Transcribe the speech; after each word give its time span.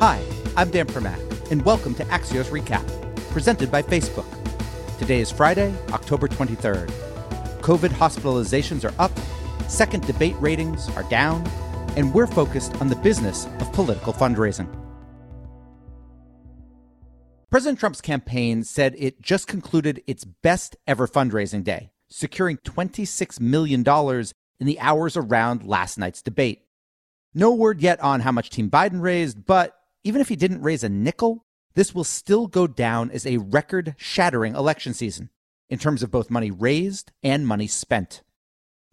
Hi, 0.00 0.22
I'm 0.56 0.70
Dan 0.70 0.86
Primack, 0.86 1.50
and 1.50 1.60
welcome 1.64 1.92
to 1.96 2.04
Axios 2.04 2.50
Recap, 2.50 2.86
presented 3.32 3.68
by 3.68 3.82
Facebook. 3.82 4.28
Today 4.96 5.18
is 5.18 5.32
Friday, 5.32 5.74
October 5.90 6.28
23rd. 6.28 6.88
COVID 7.62 7.88
hospitalizations 7.88 8.88
are 8.88 8.94
up, 9.02 9.10
second 9.68 10.06
debate 10.06 10.36
ratings 10.38 10.88
are 10.90 11.02
down, 11.10 11.44
and 11.96 12.14
we're 12.14 12.28
focused 12.28 12.76
on 12.76 12.86
the 12.86 12.94
business 12.94 13.46
of 13.58 13.72
political 13.72 14.12
fundraising. 14.12 14.68
President 17.50 17.80
Trump's 17.80 18.00
campaign 18.00 18.62
said 18.62 18.94
it 18.96 19.20
just 19.20 19.48
concluded 19.48 20.00
its 20.06 20.24
best 20.24 20.76
ever 20.86 21.08
fundraising 21.08 21.64
day, 21.64 21.90
securing 22.08 22.58
$26 22.58 23.40
million 23.40 23.80
in 24.60 24.66
the 24.68 24.78
hours 24.78 25.16
around 25.16 25.66
last 25.66 25.98
night's 25.98 26.22
debate. 26.22 26.62
No 27.34 27.52
word 27.52 27.80
yet 27.80 28.00
on 28.00 28.20
how 28.20 28.30
much 28.30 28.50
Team 28.50 28.70
Biden 28.70 29.02
raised, 29.02 29.44
but 29.44 29.74
even 30.08 30.22
if 30.22 30.30
he 30.30 30.36
didn't 30.36 30.62
raise 30.62 30.82
a 30.82 30.88
nickel, 30.88 31.44
this 31.74 31.94
will 31.94 32.02
still 32.02 32.46
go 32.46 32.66
down 32.66 33.10
as 33.10 33.26
a 33.26 33.36
record 33.36 33.94
shattering 33.98 34.54
election 34.54 34.94
season 34.94 35.28
in 35.68 35.78
terms 35.78 36.02
of 36.02 36.10
both 36.10 36.30
money 36.30 36.50
raised 36.50 37.12
and 37.22 37.46
money 37.46 37.66
spent. 37.66 38.22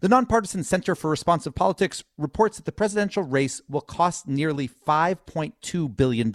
The 0.00 0.10
nonpartisan 0.10 0.62
Center 0.62 0.94
for 0.94 1.08
Responsive 1.08 1.54
Politics 1.54 2.04
reports 2.18 2.58
that 2.58 2.66
the 2.66 2.70
presidential 2.70 3.22
race 3.22 3.62
will 3.66 3.80
cost 3.80 4.28
nearly 4.28 4.68
$5.2 4.68 5.96
billion 5.96 6.30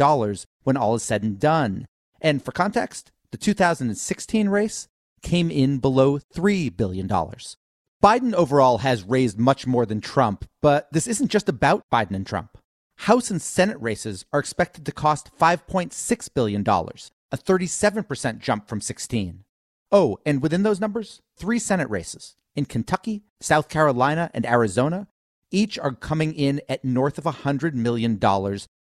when 0.63 0.77
all 0.77 0.95
is 0.95 1.03
said 1.03 1.21
and 1.21 1.39
done. 1.39 1.85
And 2.19 2.43
for 2.43 2.51
context, 2.51 3.11
the 3.29 3.37
2016 3.37 4.49
race 4.49 4.87
came 5.21 5.51
in 5.51 5.77
below 5.77 6.17
$3 6.17 6.75
billion. 6.75 7.07
Biden 7.07 8.33
overall 8.33 8.79
has 8.79 9.03
raised 9.03 9.37
much 9.37 9.67
more 9.67 9.85
than 9.85 10.01
Trump, 10.01 10.45
but 10.59 10.91
this 10.91 11.05
isn't 11.05 11.29
just 11.29 11.47
about 11.47 11.85
Biden 11.93 12.15
and 12.15 12.25
Trump. 12.25 12.57
House 13.05 13.31
and 13.31 13.41
Senate 13.41 13.81
races 13.81 14.25
are 14.31 14.39
expected 14.39 14.85
to 14.85 14.91
cost 14.91 15.31
$5.6 15.35 16.33
billion, 16.35 16.61
a 16.61 17.35
37% 17.35 18.37
jump 18.37 18.69
from 18.69 18.79
16. 18.79 19.43
Oh, 19.91 20.19
and 20.23 20.39
within 20.39 20.61
those 20.61 20.79
numbers, 20.79 21.19
three 21.35 21.57
Senate 21.57 21.89
races 21.89 22.35
in 22.55 22.65
Kentucky, 22.65 23.23
South 23.39 23.69
Carolina, 23.69 24.29
and 24.35 24.45
Arizona 24.45 25.07
each 25.49 25.79
are 25.79 25.93
coming 25.93 26.35
in 26.35 26.61
at 26.69 26.85
north 26.85 27.17
of 27.17 27.23
$100 27.23 27.73
million 27.73 28.19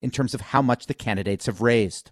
in 0.03 0.11
terms 0.11 0.35
of 0.35 0.41
how 0.41 0.63
much 0.63 0.87
the 0.87 0.95
candidates 0.95 1.47
have 1.47 1.61
raised. 1.61 2.11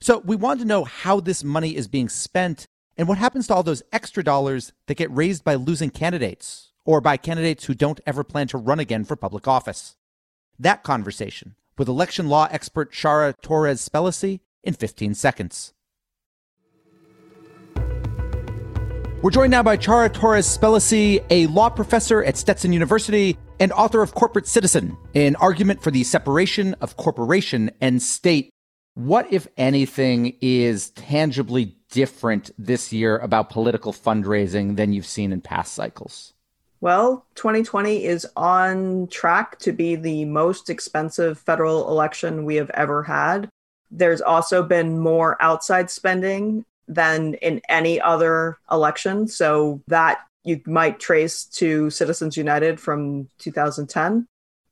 So 0.00 0.18
we 0.18 0.36
want 0.36 0.60
to 0.60 0.66
know 0.66 0.84
how 0.84 1.18
this 1.18 1.42
money 1.42 1.74
is 1.74 1.88
being 1.88 2.08
spent 2.08 2.68
and 2.96 3.08
what 3.08 3.18
happens 3.18 3.48
to 3.48 3.54
all 3.56 3.64
those 3.64 3.82
extra 3.92 4.22
dollars 4.22 4.72
that 4.86 4.96
get 4.96 5.10
raised 5.10 5.42
by 5.42 5.56
losing 5.56 5.90
candidates 5.90 6.70
or 6.84 7.00
by 7.00 7.16
candidates 7.16 7.64
who 7.64 7.74
don't 7.74 8.00
ever 8.06 8.22
plan 8.22 8.46
to 8.46 8.56
run 8.56 8.78
again 8.78 9.04
for 9.04 9.16
public 9.16 9.48
office 9.48 9.96
that 10.60 10.82
conversation 10.82 11.54
with 11.76 11.88
election 11.88 12.28
law 12.28 12.48
expert 12.50 12.92
Ciara 12.92 13.34
Torres 13.42 13.86
Spelliscy 13.86 14.40
in 14.62 14.74
15 14.74 15.14
seconds. 15.14 15.72
We're 19.22 19.30
joined 19.30 19.50
now 19.50 19.62
by 19.62 19.76
Ciara 19.76 20.08
Torres 20.08 20.46
Spelliscy, 20.46 21.22
a 21.28 21.46
law 21.48 21.68
professor 21.68 22.24
at 22.24 22.38
Stetson 22.38 22.72
University 22.72 23.36
and 23.58 23.70
author 23.72 24.00
of 24.00 24.14
Corporate 24.14 24.46
Citizen, 24.46 24.96
an 25.14 25.36
argument 25.36 25.82
for 25.82 25.90
the 25.90 26.04
separation 26.04 26.74
of 26.80 26.96
corporation 26.96 27.70
and 27.82 28.00
state. 28.00 28.50
What, 28.94 29.30
if 29.30 29.46
anything, 29.58 30.38
is 30.40 30.88
tangibly 30.90 31.76
different 31.90 32.50
this 32.56 32.94
year 32.94 33.18
about 33.18 33.50
political 33.50 33.92
fundraising 33.92 34.76
than 34.76 34.94
you've 34.94 35.04
seen 35.04 35.32
in 35.32 35.42
past 35.42 35.74
cycles? 35.74 36.32
Well, 36.80 37.26
2020 37.34 38.04
is 38.04 38.26
on 38.36 39.08
track 39.08 39.58
to 39.60 39.72
be 39.72 39.96
the 39.96 40.24
most 40.24 40.70
expensive 40.70 41.38
federal 41.38 41.88
election 41.88 42.44
we 42.44 42.56
have 42.56 42.70
ever 42.70 43.02
had. 43.02 43.48
There's 43.90 44.22
also 44.22 44.62
been 44.62 44.98
more 44.98 45.36
outside 45.40 45.90
spending 45.90 46.64
than 46.88 47.34
in 47.34 47.60
any 47.68 48.00
other 48.00 48.58
election. 48.70 49.28
So 49.28 49.82
that 49.88 50.20
you 50.44 50.60
might 50.66 51.00
trace 51.00 51.44
to 51.44 51.90
Citizens 51.90 52.36
United 52.36 52.80
from 52.80 53.28
2010. 53.38 54.26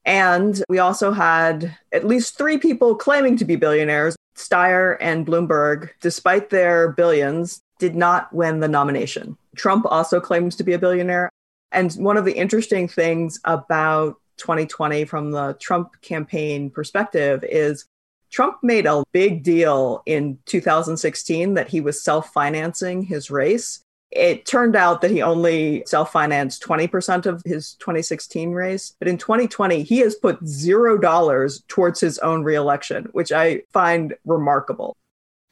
And 0.05 0.63
we 0.71 0.79
also 0.79 1.13
had 1.13 1.77
at 1.93 2.07
least 2.07 2.39
three 2.39 2.57
people 2.57 2.95
claiming 2.95 3.37
to 3.37 3.45
be 3.45 3.57
billionaires. 3.57 4.17
Steyer 4.35 4.97
and 5.01 5.27
Bloomberg, 5.27 5.91
despite 6.01 6.49
their 6.49 6.93
billions, 6.93 7.61
did 7.79 7.95
not 7.95 8.33
win 8.33 8.61
the 8.61 8.69
nomination. 8.69 9.37
Trump 9.57 9.85
also 9.91 10.21
claims 10.21 10.57
to 10.57 10.65
be 10.65 10.73
a 10.73 10.79
billionaire. 10.79 11.29
And 11.73 11.93
one 11.95 12.17
of 12.17 12.25
the 12.25 12.37
interesting 12.37 12.89
things 12.89 13.41
about 13.45 14.17
2020 14.39 15.05
from 15.05 15.33
the 15.33 15.57
Trump 15.61 16.01
campaign 16.01 16.71
perspective 16.71 17.45
is 17.45 17.87
Trump 18.31 18.59
made 18.63 18.87
a 18.87 19.05
big 19.13 19.43
deal 19.43 20.03
in 20.07 20.39
2016 20.47 21.55
that 21.55 21.69
he 21.69 21.81
was 21.81 22.03
self 22.03 22.33
financing 22.33 23.03
his 23.03 23.31
race. 23.31 23.81
It 24.11 24.47
turned 24.47 24.75
out 24.75 25.03
that 25.03 25.11
he 25.11 25.21
only 25.21 25.83
self 25.87 26.13
financed 26.13 26.63
20% 26.63 27.27
of 27.27 27.43
his 27.45 27.75
2016 27.75 28.53
race. 28.53 28.95
But 28.99 29.09
in 29.09 29.19
2020, 29.19 29.83
he 29.83 29.99
has 29.99 30.15
put 30.15 30.47
zero 30.47 30.97
dollars 30.97 31.63
towards 31.69 32.01
his 32.01 32.19
own 32.21 32.43
reelection, 32.43 33.05
which 33.13 33.33
I 33.33 33.63
find 33.73 34.15
remarkable. 34.25 34.97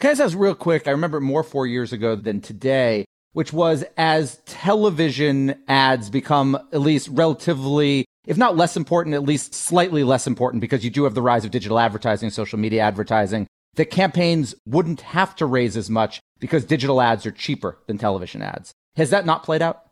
Can 0.01 0.11
I 0.11 0.13
just 0.13 0.21
ask 0.23 0.39
real 0.39 0.55
quick? 0.55 0.87
I 0.87 0.91
remember 0.91 1.21
more 1.21 1.43
four 1.43 1.67
years 1.67 1.93
ago 1.93 2.17
than 2.17 2.41
today 2.41 3.07
which 3.37 3.53
was 3.53 3.85
as 3.99 4.41
television 4.47 5.55
ads 5.69 6.09
become 6.09 6.55
at 6.73 6.81
least 6.81 7.07
relatively, 7.13 8.07
if 8.27 8.39
not 8.39 8.57
less 8.57 8.79
important, 8.79 9.15
at 9.15 9.25
least 9.25 9.55
slightly 9.55 10.03
less 10.03 10.27
important 10.27 10.63
because 10.63 10.83
you 10.83 10.89
do 10.89 11.05
have 11.05 11.13
the 11.13 11.21
rise 11.21 11.45
of 11.45 11.51
digital 11.51 11.79
advertising, 11.79 12.31
social 12.31 12.59
media 12.59 12.81
advertising, 12.81 13.47
that 13.75 13.91
campaigns 13.91 14.55
wouldn't 14.65 15.03
have 15.03 15.37
to 15.37 15.45
raise 15.45 15.77
as 15.77 15.91
much 15.91 16.19
because 16.41 16.65
digital 16.65 16.99
ads 17.03 17.27
are 17.27 17.31
cheaper 17.31 17.77
than 17.87 17.99
television 17.99 18.41
ads. 18.41 18.73
Has 18.97 19.11
that 19.11 19.27
not 19.27 19.43
played 19.43 19.61
out? 19.61 19.83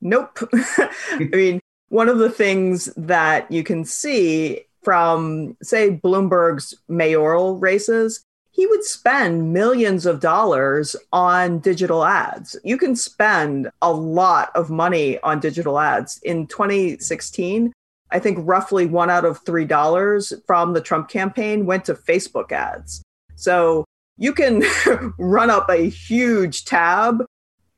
Nope. 0.00 0.38
I 0.54 1.28
mean, 1.30 1.60
one 1.90 2.08
of 2.08 2.16
the 2.16 2.30
things 2.30 2.86
that 2.96 3.52
you 3.52 3.64
can 3.64 3.84
see 3.84 4.62
from, 4.82 5.58
say, 5.62 5.90
Bloomberg's 5.90 6.72
mayoral 6.88 7.58
races 7.58 8.24
he 8.58 8.66
would 8.66 8.82
spend 8.82 9.52
millions 9.52 10.04
of 10.04 10.18
dollars 10.18 10.96
on 11.12 11.60
digital 11.60 12.04
ads. 12.04 12.56
You 12.64 12.76
can 12.76 12.96
spend 12.96 13.70
a 13.82 13.92
lot 13.92 14.50
of 14.56 14.68
money 14.68 15.16
on 15.20 15.38
digital 15.38 15.78
ads. 15.78 16.18
In 16.24 16.48
2016, 16.48 17.72
I 18.10 18.18
think 18.18 18.38
roughly 18.40 18.86
one 18.86 19.10
out 19.10 19.24
of 19.24 19.38
three 19.46 19.64
dollars 19.64 20.32
from 20.44 20.72
the 20.72 20.80
Trump 20.80 21.08
campaign 21.08 21.66
went 21.66 21.84
to 21.84 21.94
Facebook 21.94 22.50
ads. 22.50 23.00
So 23.36 23.84
you 24.16 24.32
can 24.32 24.64
run 25.20 25.50
up 25.50 25.70
a 25.70 25.88
huge 25.88 26.64
tab 26.64 27.24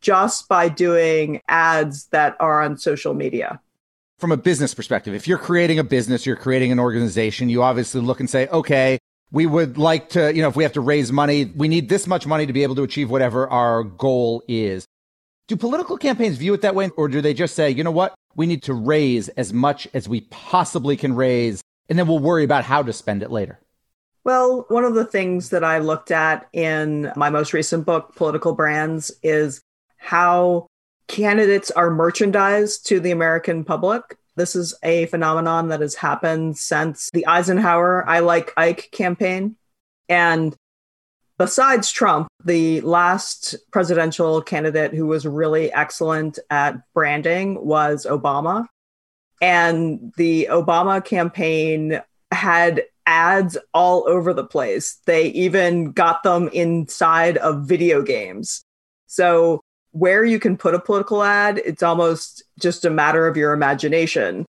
just 0.00 0.48
by 0.48 0.70
doing 0.70 1.42
ads 1.46 2.06
that 2.06 2.38
are 2.40 2.62
on 2.62 2.78
social 2.78 3.12
media. 3.12 3.60
From 4.18 4.32
a 4.32 4.38
business 4.38 4.72
perspective, 4.72 5.12
if 5.12 5.28
you're 5.28 5.36
creating 5.36 5.78
a 5.78 5.84
business, 5.84 6.24
you're 6.24 6.36
creating 6.36 6.72
an 6.72 6.78
organization, 6.78 7.50
you 7.50 7.62
obviously 7.62 8.00
look 8.00 8.18
and 8.18 8.30
say, 8.30 8.48
okay, 8.48 8.98
we 9.32 9.46
would 9.46 9.78
like 9.78 10.10
to, 10.10 10.34
you 10.34 10.42
know, 10.42 10.48
if 10.48 10.56
we 10.56 10.64
have 10.64 10.72
to 10.72 10.80
raise 10.80 11.12
money, 11.12 11.44
we 11.44 11.68
need 11.68 11.88
this 11.88 12.06
much 12.06 12.26
money 12.26 12.46
to 12.46 12.52
be 12.52 12.62
able 12.62 12.74
to 12.76 12.82
achieve 12.82 13.10
whatever 13.10 13.48
our 13.48 13.84
goal 13.84 14.42
is. 14.48 14.84
Do 15.48 15.56
political 15.56 15.96
campaigns 15.96 16.36
view 16.36 16.54
it 16.54 16.62
that 16.62 16.74
way? 16.74 16.90
Or 16.96 17.08
do 17.08 17.20
they 17.20 17.34
just 17.34 17.54
say, 17.54 17.70
you 17.70 17.84
know 17.84 17.90
what? 17.90 18.14
We 18.36 18.46
need 18.46 18.62
to 18.64 18.74
raise 18.74 19.28
as 19.30 19.52
much 19.52 19.88
as 19.94 20.08
we 20.08 20.22
possibly 20.22 20.96
can 20.96 21.14
raise, 21.14 21.60
and 21.88 21.98
then 21.98 22.06
we'll 22.06 22.20
worry 22.20 22.44
about 22.44 22.64
how 22.64 22.82
to 22.82 22.92
spend 22.92 23.22
it 23.22 23.30
later? 23.30 23.58
Well, 24.22 24.66
one 24.68 24.84
of 24.84 24.94
the 24.94 25.06
things 25.06 25.50
that 25.50 25.64
I 25.64 25.78
looked 25.78 26.10
at 26.10 26.46
in 26.52 27.10
my 27.16 27.30
most 27.30 27.52
recent 27.52 27.86
book, 27.86 28.14
Political 28.14 28.54
Brands, 28.54 29.10
is 29.22 29.60
how 29.96 30.66
candidates 31.08 31.70
are 31.72 31.90
merchandised 31.90 32.86
to 32.86 33.00
the 33.00 33.10
American 33.10 33.64
public. 33.64 34.16
This 34.36 34.56
is 34.56 34.74
a 34.82 35.06
phenomenon 35.06 35.68
that 35.68 35.80
has 35.80 35.94
happened 35.94 36.56
since 36.56 37.10
the 37.12 37.26
Eisenhower 37.26 38.08
I 38.08 38.20
Like 38.20 38.52
Ike 38.56 38.88
campaign. 38.92 39.56
And 40.08 40.54
besides 41.38 41.90
Trump, 41.90 42.28
the 42.44 42.80
last 42.82 43.56
presidential 43.70 44.40
candidate 44.42 44.94
who 44.94 45.06
was 45.06 45.26
really 45.26 45.72
excellent 45.72 46.38
at 46.48 46.76
branding 46.94 47.64
was 47.64 48.06
Obama. 48.08 48.66
And 49.42 50.12
the 50.16 50.48
Obama 50.50 51.04
campaign 51.04 52.00
had 52.30 52.82
ads 53.06 53.58
all 53.74 54.06
over 54.06 54.32
the 54.32 54.44
place. 54.44 55.00
They 55.06 55.26
even 55.28 55.92
got 55.92 56.22
them 56.22 56.48
inside 56.48 57.36
of 57.38 57.66
video 57.66 58.02
games. 58.02 58.62
So 59.06 59.62
where 59.92 60.24
you 60.24 60.38
can 60.38 60.56
put 60.56 60.74
a 60.74 60.80
political 60.80 61.22
ad, 61.22 61.60
it's 61.64 61.82
almost 61.82 62.42
just 62.58 62.84
a 62.84 62.90
matter 62.90 63.26
of 63.26 63.36
your 63.36 63.52
imagination. 63.52 64.46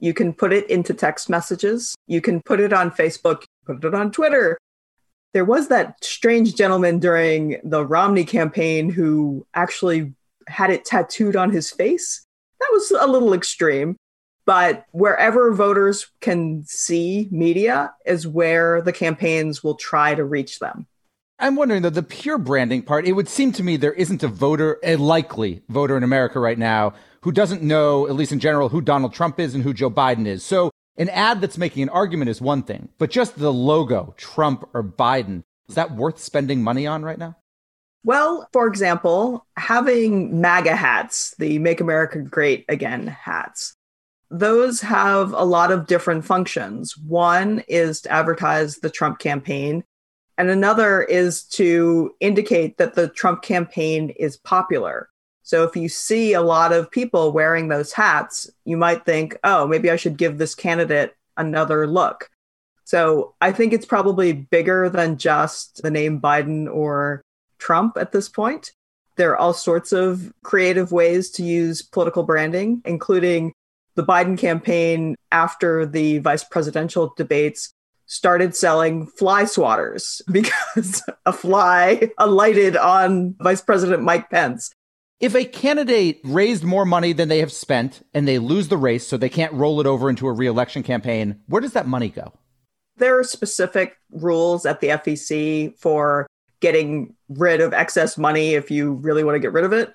You 0.00 0.14
can 0.14 0.32
put 0.32 0.52
it 0.52 0.68
into 0.68 0.94
text 0.94 1.30
messages. 1.30 1.94
You 2.06 2.20
can 2.20 2.42
put 2.42 2.60
it 2.60 2.72
on 2.72 2.90
Facebook, 2.90 3.44
put 3.64 3.84
it 3.84 3.94
on 3.94 4.10
Twitter. 4.10 4.58
There 5.32 5.44
was 5.44 5.68
that 5.68 6.02
strange 6.04 6.54
gentleman 6.54 6.98
during 6.98 7.60
the 7.64 7.86
Romney 7.86 8.24
campaign 8.24 8.90
who 8.90 9.46
actually 9.54 10.12
had 10.48 10.70
it 10.70 10.84
tattooed 10.84 11.36
on 11.36 11.50
his 11.50 11.70
face. 11.70 12.26
That 12.60 12.68
was 12.72 12.90
a 12.90 13.06
little 13.06 13.32
extreme. 13.32 13.96
But 14.44 14.86
wherever 14.90 15.52
voters 15.52 16.08
can 16.20 16.64
see 16.66 17.28
media 17.30 17.94
is 18.04 18.26
where 18.26 18.82
the 18.82 18.92
campaigns 18.92 19.62
will 19.62 19.76
try 19.76 20.14
to 20.16 20.24
reach 20.24 20.58
them. 20.58 20.86
I'm 21.42 21.56
wondering 21.56 21.82
though, 21.82 21.90
the 21.90 22.04
pure 22.04 22.38
branding 22.38 22.82
part, 22.82 23.04
it 23.04 23.12
would 23.12 23.28
seem 23.28 23.50
to 23.52 23.64
me 23.64 23.76
there 23.76 23.92
isn't 23.92 24.22
a 24.22 24.28
voter, 24.28 24.78
a 24.84 24.94
likely 24.94 25.62
voter 25.68 25.96
in 25.96 26.04
America 26.04 26.38
right 26.38 26.56
now 26.56 26.94
who 27.22 27.32
doesn't 27.32 27.62
know, 27.62 28.06
at 28.06 28.14
least 28.14 28.30
in 28.30 28.38
general, 28.38 28.68
who 28.68 28.80
Donald 28.80 29.12
Trump 29.12 29.40
is 29.40 29.52
and 29.52 29.64
who 29.64 29.74
Joe 29.74 29.90
Biden 29.90 30.24
is. 30.26 30.44
So 30.44 30.70
an 30.96 31.08
ad 31.08 31.40
that's 31.40 31.58
making 31.58 31.82
an 31.82 31.88
argument 31.88 32.30
is 32.30 32.40
one 32.40 32.62
thing, 32.62 32.90
but 32.96 33.10
just 33.10 33.38
the 33.38 33.52
logo, 33.52 34.14
Trump 34.16 34.68
or 34.72 34.84
Biden, 34.84 35.42
is 35.68 35.74
that 35.74 35.96
worth 35.96 36.20
spending 36.20 36.62
money 36.62 36.86
on 36.86 37.02
right 37.02 37.18
now? 37.18 37.36
Well, 38.04 38.48
for 38.52 38.68
example, 38.68 39.44
having 39.56 40.40
MAGA 40.40 40.76
hats, 40.76 41.34
the 41.38 41.58
Make 41.58 41.80
America 41.80 42.20
Great 42.20 42.64
Again 42.68 43.08
hats, 43.08 43.74
those 44.30 44.80
have 44.80 45.32
a 45.32 45.44
lot 45.44 45.72
of 45.72 45.88
different 45.88 46.24
functions. 46.24 46.96
One 46.96 47.64
is 47.68 48.00
to 48.02 48.12
advertise 48.12 48.76
the 48.76 48.90
Trump 48.90 49.18
campaign, 49.18 49.84
and 50.38 50.48
another 50.48 51.02
is 51.02 51.44
to 51.44 52.14
indicate 52.20 52.78
that 52.78 52.94
the 52.94 53.08
Trump 53.08 53.42
campaign 53.42 54.10
is 54.10 54.36
popular. 54.36 55.08
So 55.42 55.64
if 55.64 55.76
you 55.76 55.88
see 55.88 56.32
a 56.32 56.40
lot 56.40 56.72
of 56.72 56.90
people 56.90 57.32
wearing 57.32 57.68
those 57.68 57.92
hats, 57.92 58.48
you 58.64 58.76
might 58.76 59.04
think, 59.04 59.36
oh, 59.44 59.66
maybe 59.66 59.90
I 59.90 59.96
should 59.96 60.16
give 60.16 60.38
this 60.38 60.54
candidate 60.54 61.14
another 61.36 61.86
look. 61.86 62.30
So 62.84 63.34
I 63.40 63.52
think 63.52 63.72
it's 63.72 63.86
probably 63.86 64.32
bigger 64.32 64.88
than 64.88 65.18
just 65.18 65.82
the 65.82 65.90
name 65.90 66.20
Biden 66.20 66.72
or 66.72 67.22
Trump 67.58 67.96
at 67.96 68.12
this 68.12 68.28
point. 68.28 68.72
There 69.16 69.30
are 69.32 69.36
all 69.36 69.52
sorts 69.52 69.92
of 69.92 70.32
creative 70.42 70.90
ways 70.92 71.30
to 71.32 71.42
use 71.42 71.82
political 71.82 72.22
branding, 72.22 72.82
including 72.84 73.52
the 73.94 74.04
Biden 74.04 74.38
campaign 74.38 75.16
after 75.30 75.84
the 75.84 76.18
vice 76.18 76.44
presidential 76.44 77.12
debates 77.16 77.72
started 78.06 78.54
selling 78.54 79.06
fly 79.06 79.44
swatters 79.44 80.20
because 80.32 81.02
a 81.26 81.32
fly 81.32 82.10
alighted 82.18 82.76
on 82.76 83.34
Vice 83.40 83.60
President 83.60 84.02
Mike 84.02 84.30
Pence. 84.30 84.72
If 85.20 85.36
a 85.36 85.44
candidate 85.44 86.20
raised 86.24 86.64
more 86.64 86.84
money 86.84 87.12
than 87.12 87.28
they 87.28 87.38
have 87.38 87.52
spent 87.52 88.04
and 88.12 88.26
they 88.26 88.40
lose 88.40 88.66
the 88.68 88.76
race 88.76 89.06
so 89.06 89.16
they 89.16 89.28
can't 89.28 89.52
roll 89.52 89.80
it 89.80 89.86
over 89.86 90.10
into 90.10 90.26
a 90.26 90.32
reelection 90.32 90.82
campaign, 90.82 91.40
where 91.46 91.60
does 91.60 91.74
that 91.74 91.86
money 91.86 92.08
go? 92.08 92.32
There 92.96 93.18
are 93.18 93.24
specific 93.24 93.96
rules 94.10 94.66
at 94.66 94.80
the 94.80 94.88
FEC 94.88 95.78
for 95.78 96.26
getting 96.58 97.14
rid 97.28 97.60
of 97.60 97.72
excess 97.72 98.18
money 98.18 98.54
if 98.54 98.70
you 98.70 98.94
really 98.94 99.22
want 99.22 99.36
to 99.36 99.40
get 99.40 99.52
rid 99.52 99.64
of 99.64 99.72
it. 99.72 99.94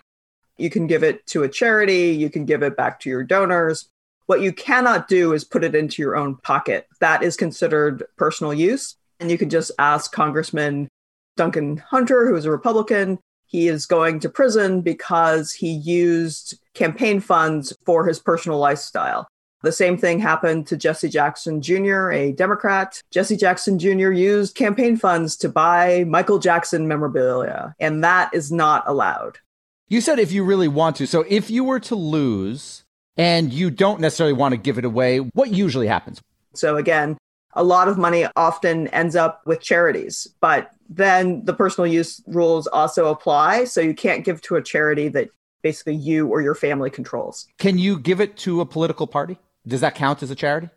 You 0.58 0.70
can 0.70 0.88
give 0.88 1.04
it 1.04 1.26
to 1.28 1.44
a 1.44 1.50
charity, 1.50 2.12
you 2.12 2.30
can 2.30 2.46
give 2.46 2.64
it 2.64 2.78
back 2.78 3.02
to 3.02 3.10
your 3.10 3.24
donors. 3.24 3.90
What 4.28 4.42
you 4.42 4.54
cannot 4.54 5.08
do 5.08 5.34
is 5.34 5.44
put 5.44 5.64
it 5.64 5.74
into 5.74 6.02
your 6.02 6.16
own 6.16 6.36
pocket. 6.36 6.88
That 7.00 7.24
is 7.24 7.36
considered 7.36 8.04
personal 8.18 8.54
use. 8.54 8.96
And 9.20 9.32
you 9.32 9.38
can 9.38 9.50
just 9.50 9.72
ask 9.80 10.12
Congressman 10.12 10.90
Duncan 11.38 11.78
Hunter, 11.78 12.28
who 12.28 12.36
is 12.36 12.46
a 12.46 12.52
Republican. 12.52 13.20
He 13.46 13.70
is 13.70 13.86
going 13.86 14.20
to 14.20 14.30
prison 14.30 14.82
because 14.82 15.54
he 15.54 15.72
used 15.72 16.60
campaign 16.74 17.22
funds 17.22 17.74
for 17.86 18.06
his 18.06 18.20
personal 18.20 18.60
lifestyle. 18.60 19.28
The 19.64 19.72
same 19.72 19.98
thing 19.98 20.20
happened 20.20 20.68
to 20.68 20.78
Jesse 20.78 21.10
Jackson 21.10 21.62
Jr., 21.62 22.12
a 22.12 22.32
Democrat. 22.34 23.02
Jesse 23.10 23.38
Jackson 23.38 23.80
Jr. 23.80 24.12
used 24.12 24.56
campaign 24.56 24.98
funds 24.98 25.36
to 25.38 25.50
buy 25.50 26.04
Michael 26.08 26.38
Jackson 26.38 26.88
memorabilia, 26.88 27.74
and 27.80 28.04
that 28.04 28.30
is 28.34 28.52
not 28.52 28.84
allowed. 28.88 29.40
You 29.88 30.02
said 30.02 30.20
if 30.20 30.32
you 30.32 30.44
really 30.44 30.68
want 30.68 30.98
to. 30.98 31.08
So 31.08 31.26
if 31.28 31.50
you 31.50 31.64
were 31.64 31.80
to 31.80 31.96
lose 31.96 32.84
and 33.18 33.52
you 33.52 33.70
don't 33.70 34.00
necessarily 34.00 34.34
want 34.34 34.54
to 34.54 34.58
give 34.58 34.78
it 34.78 34.86
away, 34.86 35.20
what 35.20 35.52
usually 35.52 35.88
happens? 35.88 36.22
So 36.54 36.78
again, 36.78 37.18
a 37.54 37.64
lot 37.64 37.88
of 37.88 37.98
money 37.98 38.28
often 38.36 38.88
ends 38.90 39.16
up 39.16 39.42
with 39.46 39.62
charities, 39.62 40.28
but 40.42 40.72
then 40.90 41.44
the 41.46 41.54
personal 41.54 41.88
use 41.88 42.22
rules 42.28 42.68
also 42.68 43.08
apply. 43.08 43.66
So 43.66 43.82
you 43.82 43.94
can't 43.94 44.24
give 44.24 44.42
to 44.44 44.56
a 44.56 44.62
charity 44.62 45.08
that 45.10 45.30
basically 45.64 45.96
you 45.96 46.28
or 46.28 46.42
your 46.42 46.56
family 46.56 46.90
controls. 46.90 47.48
Can 47.58 47.78
you 47.78 48.00
give 48.00 48.22
it 48.22 48.38
to 48.38 48.62
a 48.62 48.66
political 48.66 49.08
party? 49.08 49.38
Does 49.66 49.82
that 49.82 49.96
count 49.96 50.22
as 50.24 50.32
a 50.32 50.36
charity? 50.36 50.70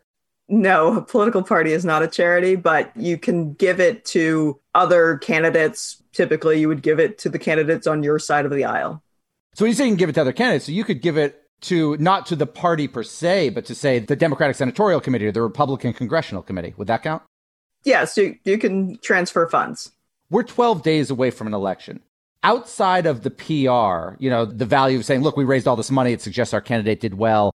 No, 0.49 0.97
a 0.97 1.03
political 1.03 1.43
party 1.45 1.73
is 1.73 1.85
not 1.85 2.03
a 2.03 2.09
charity, 2.09 2.57
but 2.57 2.91
you 2.97 3.17
can 3.19 3.53
give 3.53 3.79
it 3.79 4.05
to 4.07 4.59
other 4.75 5.19
candidates. 5.19 6.03
Typically, 6.13 6.59
you 6.59 6.67
would 6.67 6.83
give 6.83 6.99
it 6.99 7.19
to 7.19 7.29
the 7.29 7.39
candidates 7.39 7.87
on 7.87 8.03
your 8.03 8.19
side 8.19 8.47
of 8.47 8.51
the 8.51 8.65
aisle. 8.65 9.01
So 9.55 9.65
when 9.65 9.71
you 9.71 9.77
say 9.77 9.85
you 9.85 9.91
can 9.91 9.97
give 9.97 10.09
it 10.09 10.15
to 10.15 10.23
other 10.23 10.33
candidates, 10.33 10.67
so 10.67 10.73
you 10.73 10.83
could 10.83 11.03
give 11.03 11.17
it 11.17 11.41
to 11.63 11.97
not 11.99 12.27
to 12.27 12.37
the 12.37 12.47
party 12.47 12.89
per 12.89 13.03
se, 13.03 13.51
but 13.51 13.65
to 13.67 13.75
say 13.75 13.99
the 13.99 14.17
Democratic 14.17 14.57
Senatorial 14.57 15.01
Committee 15.01 15.27
or 15.27 15.33
the 15.33 15.43
Republican 15.43 15.93
Congressional 15.93 16.43
Committee. 16.43 16.75
Would 16.77 16.89
that 16.89 17.03
count? 17.03 17.23
Yes, 17.85 18.17
you, 18.17 18.37
you 18.45 18.59
can 18.59 18.99
transfer 18.99 19.49
funds. 19.49 19.93
We're 20.31 20.43
12 20.43 20.83
days 20.83 21.11
away 21.11 21.31
from 21.31 21.47
an 21.47 21.55
election. 21.55 22.01
Outside 22.43 23.07
of 23.07 23.23
the 23.23 23.31
PR, 23.31 24.17
you 24.23 24.31
know, 24.31 24.45
the 24.45 24.65
value 24.65 24.99
of 24.99 25.05
saying, 25.05 25.23
look, 25.23 25.37
we 25.37 25.45
raised 25.45 25.69
all 25.69 25.77
this 25.77 25.91
money, 25.91 26.13
it 26.13 26.23
suggests 26.23 26.55
our 26.55 26.61
candidate 26.61 27.01
did 27.01 27.15
well. 27.15 27.53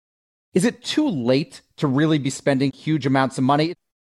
Is 0.53 0.65
it 0.65 0.83
too 0.83 1.09
late 1.09 1.63
to 1.77 1.87
really 1.87 2.19
be 2.19 2.31
spending 2.31 2.71
huge 2.73 3.07
amounts 3.07 3.39
of 3.39 3.45
money? 3.45 3.75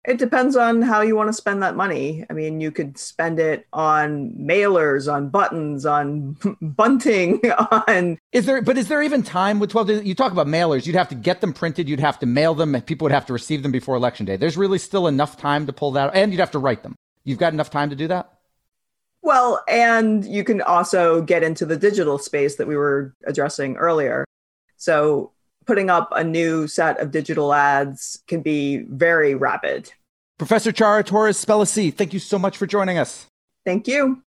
It 0.07 0.19
depends 0.19 0.55
on 0.55 0.81
how 0.81 1.01
you 1.01 1.17
want 1.17 1.27
to 1.27 1.33
spend 1.33 1.61
that 1.63 1.75
money. 1.75 2.23
I 2.29 2.33
mean, 2.33 2.61
you 2.61 2.71
could 2.71 2.97
spend 2.97 3.39
it 3.39 3.67
on 3.73 4.31
mailers, 4.39 5.11
on 5.11 5.27
buttons, 5.27 5.85
on 5.85 6.37
bunting, 6.61 7.41
on. 7.51 8.17
Is 8.31 8.45
there, 8.45 8.61
but 8.61 8.77
is 8.77 8.87
there 8.87 9.03
even 9.03 9.21
time 9.21 9.59
with 9.59 9.69
12 9.69 9.87
days? 9.87 10.03
You 10.05 10.15
talk 10.15 10.31
about 10.31 10.47
mailers, 10.47 10.85
you'd 10.85 10.95
have 10.95 11.09
to 11.09 11.15
get 11.15 11.41
them 11.41 11.51
printed, 11.51 11.89
you'd 11.89 11.99
have 11.99 12.19
to 12.19 12.25
mail 12.25 12.55
them, 12.55 12.73
and 12.73 12.85
people 12.85 13.03
would 13.03 13.11
have 13.11 13.25
to 13.25 13.33
receive 13.33 13.63
them 13.63 13.73
before 13.73 13.97
election 13.97 14.25
day. 14.25 14.37
There's 14.37 14.55
really 14.55 14.79
still 14.79 15.07
enough 15.07 15.35
time 15.35 15.65
to 15.65 15.73
pull 15.73 15.91
that, 15.91 16.15
and 16.15 16.31
you'd 16.31 16.39
have 16.39 16.51
to 16.51 16.59
write 16.59 16.83
them. 16.83 16.95
You've 17.25 17.37
got 17.37 17.51
enough 17.51 17.69
time 17.69 17.89
to 17.89 17.95
do 17.97 18.07
that? 18.07 18.31
Well, 19.21 19.61
and 19.67 20.23
you 20.23 20.45
can 20.45 20.61
also 20.61 21.21
get 21.21 21.43
into 21.43 21.65
the 21.65 21.75
digital 21.75 22.17
space 22.17 22.55
that 22.55 22.67
we 22.67 22.77
were 22.77 23.13
addressing 23.25 23.75
earlier. 23.75 24.23
So 24.77 25.33
putting 25.67 25.89
up 25.89 26.09
a 26.13 26.23
new 26.23 26.65
set 26.65 26.99
of 26.99 27.11
digital 27.11 27.53
ads 27.53 28.23
can 28.27 28.41
be 28.41 28.85
very 28.89 29.35
rapid. 29.35 29.91
Professor 30.37 30.71
Ciara 30.71 31.03
Torres 31.03 31.43
Spelliscy, 31.43 31.93
thank 31.93 32.13
you 32.13 32.19
so 32.19 32.39
much 32.39 32.57
for 32.57 32.65
joining 32.65 32.97
us. 32.97 33.27
Thank 33.65 33.87
you. 33.87 34.23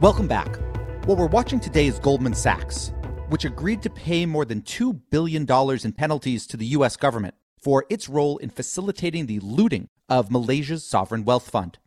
Welcome 0.00 0.28
back. 0.28 0.58
What 1.06 1.16
we're 1.16 1.26
watching 1.26 1.58
today 1.58 1.86
is 1.86 1.98
Goldman 1.98 2.34
Sachs, 2.34 2.92
which 3.28 3.44
agreed 3.44 3.82
to 3.82 3.90
pay 3.90 4.26
more 4.26 4.44
than 4.44 4.60
$2 4.62 5.00
billion 5.10 5.46
in 5.48 5.92
penalties 5.92 6.46
to 6.48 6.56
the 6.56 6.66
U.S. 6.66 6.96
government 6.96 7.34
for 7.58 7.86
its 7.88 8.08
role 8.08 8.36
in 8.38 8.50
facilitating 8.50 9.26
the 9.26 9.40
looting 9.40 9.88
of 10.08 10.30
Malaysia's 10.30 10.84
sovereign 10.84 11.24
wealth 11.24 11.48
fund. 11.50 11.78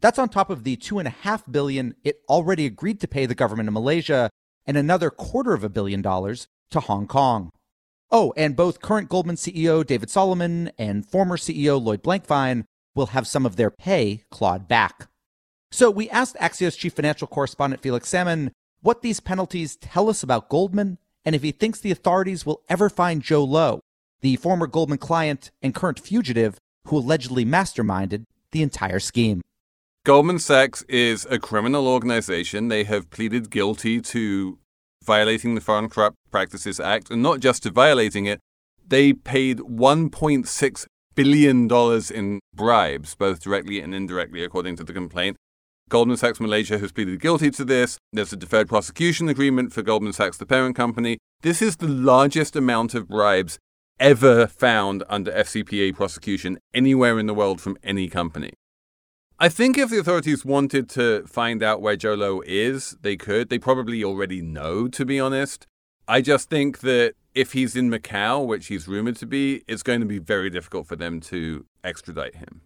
That's 0.00 0.18
on 0.18 0.28
top 0.28 0.50
of 0.50 0.64
the 0.64 0.76
2.5 0.76 1.50
billion 1.50 1.94
it 2.04 2.20
already 2.28 2.66
agreed 2.66 3.00
to 3.00 3.08
pay 3.08 3.26
the 3.26 3.34
government 3.34 3.68
of 3.68 3.72
Malaysia 3.72 4.30
and 4.66 4.76
another 4.76 5.10
quarter 5.10 5.52
of 5.52 5.64
a 5.64 5.68
billion 5.68 6.02
dollars 6.02 6.48
to 6.70 6.80
Hong 6.80 7.06
Kong. 7.06 7.50
Oh, 8.10 8.32
and 8.36 8.56
both 8.56 8.80
current 8.80 9.08
Goldman 9.08 9.36
CEO 9.36 9.84
David 9.84 10.10
Solomon 10.10 10.70
and 10.78 11.06
former 11.06 11.36
CEO 11.36 11.82
Lloyd 11.82 12.02
Blankfein 12.02 12.64
will 12.94 13.06
have 13.06 13.26
some 13.26 13.44
of 13.44 13.56
their 13.56 13.70
pay 13.70 14.24
clawed 14.30 14.68
back. 14.68 15.08
So 15.70 15.90
we 15.90 16.08
asked 16.10 16.36
Axios 16.36 16.78
chief 16.78 16.94
financial 16.94 17.26
correspondent 17.26 17.82
Felix 17.82 18.08
Salmon 18.08 18.52
what 18.80 19.02
these 19.02 19.20
penalties 19.20 19.76
tell 19.76 20.08
us 20.08 20.22
about 20.22 20.48
Goldman 20.48 20.98
and 21.24 21.34
if 21.34 21.42
he 21.42 21.50
thinks 21.50 21.80
the 21.80 21.90
authorities 21.90 22.46
will 22.46 22.62
ever 22.68 22.88
find 22.88 23.22
Jho 23.22 23.46
Low, 23.46 23.80
the 24.20 24.36
former 24.36 24.68
Goldman 24.68 24.98
client 24.98 25.50
and 25.60 25.74
current 25.74 25.98
fugitive 25.98 26.56
who 26.86 26.98
allegedly 26.98 27.44
masterminded 27.44 28.24
the 28.52 28.62
entire 28.62 29.00
scheme. 29.00 29.42
Goldman 30.06 30.38
Sachs 30.38 30.82
is 30.82 31.26
a 31.30 31.40
criminal 31.40 31.88
organization. 31.88 32.68
They 32.68 32.84
have 32.84 33.10
pleaded 33.10 33.50
guilty 33.50 34.00
to 34.02 34.56
violating 35.04 35.56
the 35.56 35.60
Foreign 35.60 35.88
Corrupt 35.88 36.14
Practices 36.30 36.78
Act, 36.78 37.10
and 37.10 37.24
not 37.24 37.40
just 37.40 37.64
to 37.64 37.72
violating 37.72 38.24
it, 38.24 38.38
they 38.86 39.12
paid 39.12 39.58
$1.6 39.58 40.86
billion 41.16 41.68
in 42.14 42.40
bribes, 42.54 43.16
both 43.16 43.40
directly 43.40 43.80
and 43.80 43.92
indirectly, 43.92 44.44
according 44.44 44.76
to 44.76 44.84
the 44.84 44.92
complaint. 44.92 45.36
Goldman 45.88 46.18
Sachs 46.18 46.38
Malaysia 46.38 46.78
has 46.78 46.92
pleaded 46.92 47.20
guilty 47.20 47.50
to 47.50 47.64
this. 47.64 47.98
There's 48.12 48.32
a 48.32 48.36
deferred 48.36 48.68
prosecution 48.68 49.28
agreement 49.28 49.72
for 49.72 49.82
Goldman 49.82 50.12
Sachs, 50.12 50.36
the 50.36 50.46
parent 50.46 50.76
company. 50.76 51.18
This 51.40 51.60
is 51.60 51.78
the 51.78 51.88
largest 51.88 52.54
amount 52.54 52.94
of 52.94 53.08
bribes 53.08 53.58
ever 53.98 54.46
found 54.46 55.02
under 55.08 55.32
FCPA 55.32 55.96
prosecution 55.96 56.60
anywhere 56.72 57.18
in 57.18 57.26
the 57.26 57.34
world 57.34 57.60
from 57.60 57.76
any 57.82 58.08
company. 58.08 58.52
I 59.38 59.50
think 59.50 59.76
if 59.76 59.90
the 59.90 59.98
authorities 59.98 60.46
wanted 60.46 60.88
to 60.90 61.26
find 61.26 61.62
out 61.62 61.82
where 61.82 61.94
Jho 61.94 62.16
Low 62.16 62.40
is, 62.46 62.96
they 63.02 63.16
could. 63.16 63.50
They 63.50 63.58
probably 63.58 64.02
already 64.02 64.40
know, 64.40 64.88
to 64.88 65.04
be 65.04 65.20
honest. 65.20 65.66
I 66.08 66.22
just 66.22 66.48
think 66.48 66.80
that 66.80 67.12
if 67.34 67.52
he's 67.52 67.76
in 67.76 67.90
Macau, 67.90 68.46
which 68.46 68.68
he's 68.68 68.88
rumored 68.88 69.16
to 69.16 69.26
be, 69.26 69.62
it's 69.68 69.82
going 69.82 70.00
to 70.00 70.06
be 70.06 70.18
very 70.18 70.48
difficult 70.48 70.86
for 70.86 70.96
them 70.96 71.20
to 71.20 71.66
extradite 71.84 72.36
him. 72.36 72.62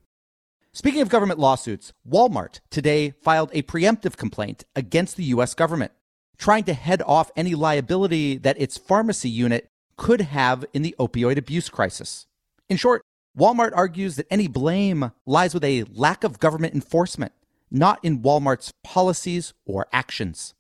Speaking 0.73 1.00
of 1.00 1.09
government 1.09 1.41
lawsuits, 1.41 1.93
Walmart 2.09 2.61
today 2.71 3.15
filed 3.21 3.50
a 3.53 3.62
preemptive 3.62 4.17
complaint 4.17 4.62
against 4.77 5.17
the 5.17 5.25
U.S. 5.25 5.55
government. 5.55 5.91
trying 6.39 6.65
to 6.65 6.73
head 6.73 7.03
off 7.03 7.31
any 7.37 7.55
liability 7.55 8.39
that 8.39 8.61
its 8.61 8.79
pharmacy 8.79 9.29
unit 9.29 9.69
could 9.97 10.23
have 10.23 10.65
in 10.73 10.83
the 10.83 10.95
opioid 10.99 11.37
abuse 11.37 11.69
crisis. 11.69 12.27
In 12.69 12.79
short, 12.79 13.03
Walmart 13.38 13.72
argues 13.75 14.16
that 14.16 14.26
any 14.30 14.49
blame 14.49 15.12
lies 15.25 15.54
with 15.54 15.64
a 15.64 15.84
lack 15.92 16.25
of 16.25 16.40
government 16.40 16.75
enforcement, 16.75 17.32
not 17.70 18.00
in 18.02 18.22
Walmart's 18.22 18.72
policies 18.82 19.54
or 19.64 19.87
actions. 19.92 20.54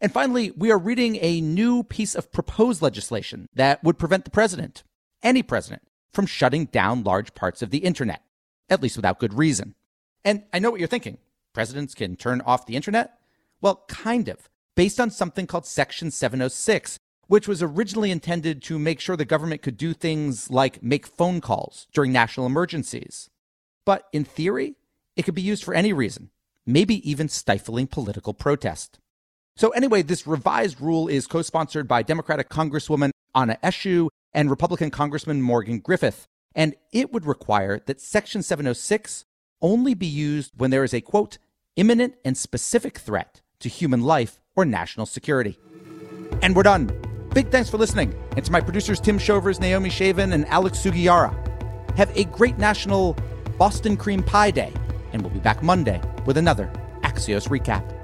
And 0.00 0.12
finally, 0.12 0.52
we 0.52 0.70
are 0.70 0.78
reading 0.78 1.18
a 1.20 1.40
new 1.40 1.82
piece 1.82 2.14
of 2.14 2.30
proposed 2.30 2.82
legislation 2.82 3.48
that 3.54 3.82
would 3.82 3.98
prevent 3.98 4.24
the 4.24 4.30
president, 4.30 4.84
any 5.22 5.42
president, 5.42 5.82
from 6.12 6.26
shutting 6.26 6.66
down 6.66 7.02
large 7.02 7.34
parts 7.34 7.62
of 7.62 7.70
the 7.70 7.78
internet, 7.78 8.22
at 8.68 8.82
least 8.82 8.96
without 8.96 9.18
good 9.18 9.34
reason. 9.34 9.74
And 10.24 10.44
I 10.52 10.58
know 10.58 10.70
what 10.70 10.80
you're 10.80 10.88
thinking 10.88 11.18
presidents 11.52 11.94
can 11.94 12.16
turn 12.16 12.42
off 12.42 12.66
the 12.66 12.76
internet? 12.76 13.18
Well, 13.62 13.84
kind 13.88 14.28
of, 14.28 14.50
based 14.74 15.00
on 15.00 15.10
something 15.10 15.46
called 15.46 15.64
Section 15.64 16.10
706, 16.10 16.98
which 17.26 17.48
was 17.48 17.62
originally 17.62 18.10
intended 18.10 18.62
to 18.62 18.78
make 18.78 19.00
sure 19.00 19.16
the 19.16 19.24
government 19.24 19.62
could 19.62 19.76
do 19.76 19.92
things 19.92 20.50
like 20.50 20.82
make 20.82 21.06
phone 21.06 21.40
calls 21.40 21.86
during 21.92 22.12
national 22.12 22.46
emergencies. 22.46 23.30
But 23.84 24.06
in 24.12 24.24
theory, 24.24 24.76
it 25.16 25.24
could 25.24 25.34
be 25.34 25.42
used 25.42 25.64
for 25.64 25.74
any 25.74 25.92
reason, 25.92 26.30
maybe 26.64 27.08
even 27.08 27.28
stifling 27.28 27.86
political 27.86 28.34
protest. 28.34 28.98
So, 29.56 29.70
anyway, 29.70 30.02
this 30.02 30.26
revised 30.26 30.80
rule 30.80 31.08
is 31.08 31.26
co 31.26 31.42
sponsored 31.42 31.88
by 31.88 32.02
Democratic 32.02 32.50
Congresswoman 32.50 33.10
Anna 33.34 33.58
Eshoo 33.62 34.08
and 34.34 34.50
Republican 34.50 34.90
Congressman 34.90 35.40
Morgan 35.40 35.78
Griffith, 35.78 36.26
and 36.54 36.74
it 36.92 37.12
would 37.12 37.24
require 37.24 37.80
that 37.86 38.00
Section 38.00 38.42
706 38.42 39.24
only 39.62 39.94
be 39.94 40.06
used 40.06 40.52
when 40.56 40.70
there 40.70 40.84
is 40.84 40.92
a 40.92 41.00
quote, 41.00 41.38
imminent 41.76 42.14
and 42.24 42.36
specific 42.36 42.98
threat 42.98 43.40
to 43.60 43.68
human 43.68 44.02
life 44.02 44.40
or 44.54 44.64
national 44.64 45.06
security. 45.06 45.58
And 46.42 46.54
we're 46.54 46.62
done. 46.62 47.05
Big 47.36 47.50
thanks 47.50 47.68
for 47.68 47.76
listening, 47.76 48.14
and 48.34 48.42
to 48.46 48.50
my 48.50 48.62
producers 48.62 48.98
Tim 48.98 49.18
Shovers, 49.18 49.60
Naomi 49.60 49.90
Shavin, 49.90 50.32
and 50.32 50.46
Alex 50.46 50.78
Sugiura. 50.78 51.34
Have 51.98 52.10
a 52.16 52.24
great 52.24 52.56
national 52.56 53.14
Boston 53.58 53.94
Cream 53.94 54.22
Pie 54.22 54.52
Day, 54.52 54.72
and 55.12 55.20
we'll 55.20 55.34
be 55.34 55.40
back 55.40 55.62
Monday 55.62 56.00
with 56.24 56.38
another 56.38 56.72
Axios 57.02 57.46
recap. 57.48 57.95